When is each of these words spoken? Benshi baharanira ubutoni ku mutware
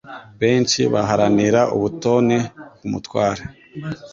Benshi 0.39 0.79
baharanira 0.93 1.61
ubutoni 1.75 2.37
ku 2.77 2.85
mutware 2.91 3.43